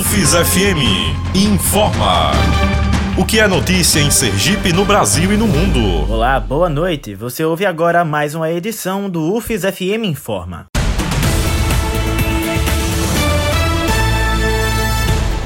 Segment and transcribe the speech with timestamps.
[0.00, 2.30] UFES FM informa.
[3.18, 6.10] O que é notícia em Sergipe, no Brasil e no mundo?
[6.10, 7.14] Olá, boa noite.
[7.14, 10.68] Você ouve agora mais uma edição do UFES FM Informa.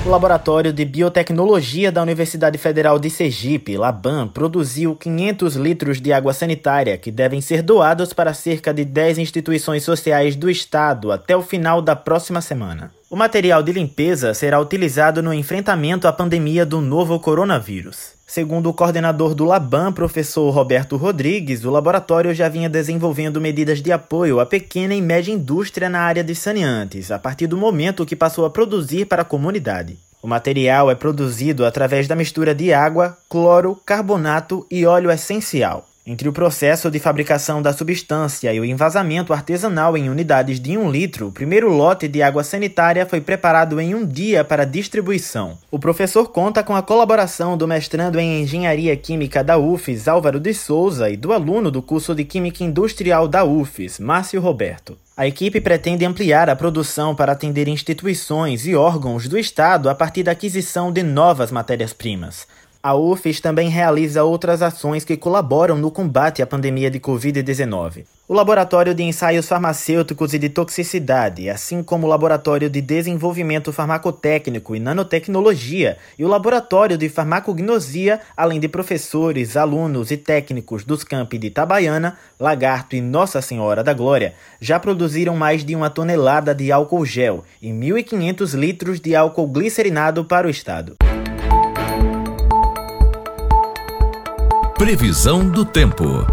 [0.06, 6.32] O Laboratório de Biotecnologia da Universidade Federal de Sergipe, Laban, produziu 500 litros de água
[6.32, 11.42] sanitária que devem ser doados para cerca de 10 instituições sociais do estado até o
[11.42, 12.92] final da próxima semana.
[13.14, 18.08] O material de limpeza será utilizado no enfrentamento à pandemia do novo coronavírus.
[18.26, 23.92] Segundo o coordenador do Laban, professor Roberto Rodrigues, o laboratório já vinha desenvolvendo medidas de
[23.92, 28.16] apoio à pequena e média indústria na área de saneantes, a partir do momento que
[28.16, 29.96] passou a produzir para a comunidade.
[30.20, 35.86] O material é produzido através da mistura de água, cloro, carbonato e óleo essencial.
[36.06, 40.90] Entre o processo de fabricação da substância e o envasamento artesanal em unidades de um
[40.90, 45.56] litro, o primeiro lote de água sanitária foi preparado em um dia para distribuição.
[45.70, 50.52] O professor conta com a colaboração do mestrando em Engenharia Química da UFES, Álvaro de
[50.52, 54.98] Souza, e do aluno do curso de Química Industrial da UFES, Márcio Roberto.
[55.16, 60.22] A equipe pretende ampliar a produção para atender instituições e órgãos do Estado a partir
[60.22, 62.46] da aquisição de novas matérias-primas.
[62.86, 68.04] A UFES também realiza outras ações que colaboram no combate à pandemia de Covid-19.
[68.28, 74.76] O Laboratório de Ensaios Farmacêuticos e de Toxicidade, assim como o Laboratório de Desenvolvimento Farmacotécnico
[74.76, 81.38] e Nanotecnologia e o Laboratório de Farmacognosia, além de professores, alunos e técnicos dos campi
[81.38, 86.70] de Itabaiana, Lagarto e Nossa Senhora da Glória, já produziram mais de uma tonelada de
[86.70, 90.96] álcool gel e 1.500 litros de álcool glicerinado para o estado.
[94.76, 96.26] Previsão do tempo.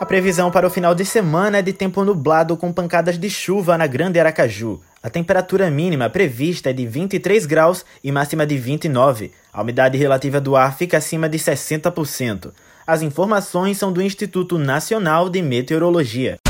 [0.00, 3.76] A previsão para o final de semana é de tempo nublado com pancadas de chuva
[3.76, 4.80] na Grande Aracaju.
[5.02, 9.30] A temperatura mínima prevista é de 23 graus e máxima de 29.
[9.52, 12.50] A umidade relativa do ar fica acima de 60%.
[12.86, 16.41] As informações são do Instituto Nacional de Meteorologia.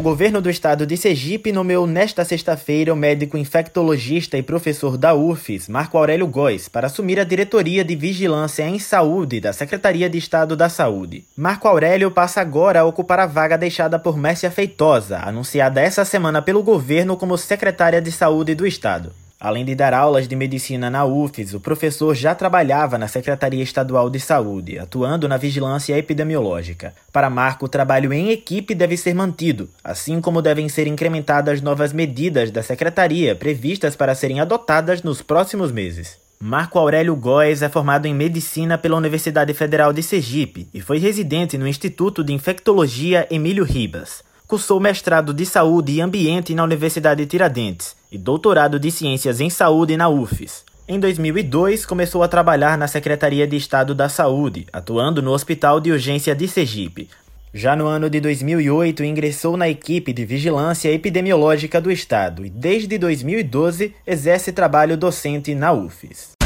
[0.00, 5.12] O governo do estado de Sergipe nomeou nesta sexta-feira o médico infectologista e professor da
[5.12, 10.16] UFES, Marco Aurélio Góes, para assumir a diretoria de Vigilância em Saúde da Secretaria de
[10.16, 11.26] Estado da Saúde.
[11.36, 16.40] Marco Aurélio passa agora a ocupar a vaga deixada por Mércia Feitosa, anunciada essa semana
[16.40, 19.12] pelo governo como secretária de Saúde do estado.
[19.40, 24.10] Além de dar aulas de medicina na UFES, o professor já trabalhava na Secretaria Estadual
[24.10, 26.92] de Saúde, atuando na vigilância epidemiológica.
[27.10, 31.90] Para Marco, o trabalho em equipe deve ser mantido, assim como devem ser incrementadas novas
[31.90, 36.18] medidas da Secretaria previstas para serem adotadas nos próximos meses.
[36.38, 41.56] Marco Aurélio Góes é formado em medicina pela Universidade Federal de Sergipe e foi residente
[41.56, 44.22] no Instituto de Infectologia Emílio Ribas.
[44.46, 49.48] Cursou mestrado de Saúde e Ambiente na Universidade de Tiradentes e doutorado de Ciências em
[49.48, 50.64] Saúde na UFES.
[50.88, 55.92] Em 2002, começou a trabalhar na Secretaria de Estado da Saúde, atuando no Hospital de
[55.92, 57.08] Urgência de Sergipe.
[57.54, 62.98] Já no ano de 2008, ingressou na equipe de vigilância epidemiológica do Estado e, desde
[62.98, 66.39] 2012, exerce trabalho docente na UFES.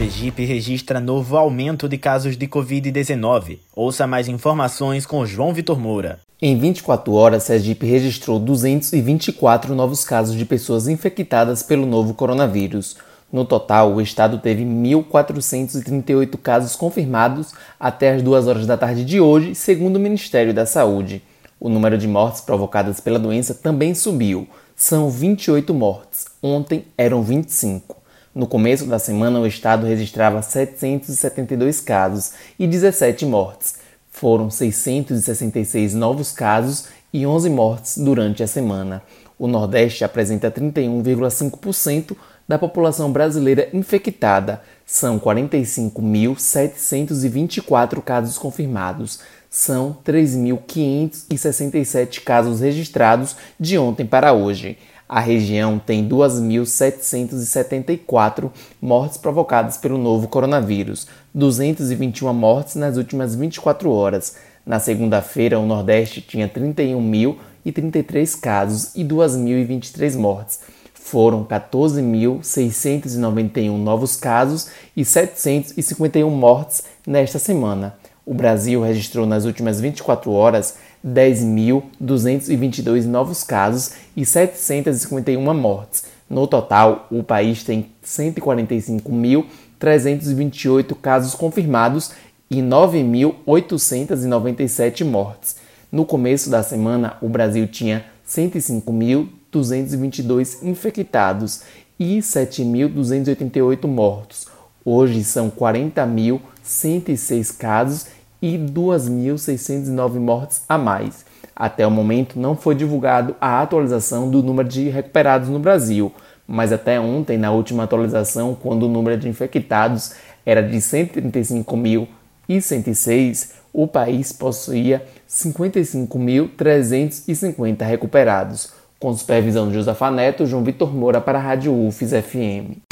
[0.00, 3.58] Sergipe registra novo aumento de casos de Covid-19.
[3.76, 6.20] Ouça mais informações com João Vitor Moura.
[6.40, 12.96] Em 24 horas, Sergipe registrou 224 novos casos de pessoas infectadas pelo novo coronavírus.
[13.30, 19.20] No total, o estado teve 1.438 casos confirmados até as 2 horas da tarde de
[19.20, 21.22] hoje, segundo o Ministério da Saúde.
[21.60, 24.48] O número de mortes provocadas pela doença também subiu.
[24.74, 26.24] São 28 mortes.
[26.42, 27.99] Ontem eram 25.
[28.32, 33.74] No começo da semana, o estado registrava 772 casos e 17 mortes.
[34.08, 39.02] Foram 666 novos casos e 11 mortes durante a semana.
[39.36, 44.62] O Nordeste apresenta 31,5% da população brasileira infectada.
[44.86, 49.18] São 45.724 casos confirmados.
[49.48, 54.78] São 3.567 casos registrados de ontem para hoje.
[55.12, 58.48] A região tem 2.774
[58.80, 64.36] mortes provocadas pelo novo coronavírus, 221 mortes nas últimas 24 horas.
[64.64, 70.60] Na segunda-feira, o Nordeste tinha 31.033 casos e 2.023 mortes.
[70.94, 77.96] Foram 14.691 novos casos e 751 mortes nesta semana.
[78.24, 80.76] O Brasil registrou nas últimas 24 horas
[81.06, 86.04] 10.222 novos casos e 751 mortes.
[86.28, 92.10] No total, o país tem 145.328 casos confirmados
[92.50, 95.56] e 9.897 mortes.
[95.90, 101.62] No começo da semana, o Brasil tinha 105.222 infectados
[101.98, 104.46] e 7.288 mortos.
[104.84, 111.24] Hoje são 40.106 casos e 2.609 mortes a mais.
[111.54, 116.12] Até o momento não foi divulgado a atualização do número de recuperados no Brasil,
[116.46, 120.14] mas até ontem, na última atualização, quando o número de infectados
[120.44, 128.72] era de 135.106, o país possuía 55.350 recuperados.
[128.98, 132.89] Com supervisão de Josafa Neto, João Vitor Moura para a Rádio UFES FM.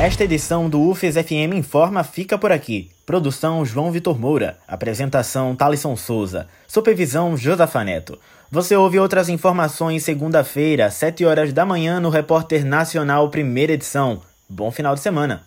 [0.00, 2.88] Esta edição do UFES FM Informa fica por aqui.
[3.04, 4.56] Produção João Vitor Moura.
[4.66, 6.48] Apresentação Talisson Souza.
[6.66, 8.18] Supervisão Josafa Neto.
[8.50, 14.22] Você ouve outras informações segunda-feira, às 7 horas da manhã, no Repórter Nacional, primeira edição.
[14.48, 15.42] Bom final de semana.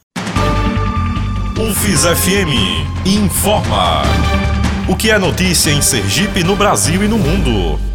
[1.58, 4.04] UFES FM Informa.
[4.88, 7.93] O que é notícia em Sergipe, no Brasil e no mundo.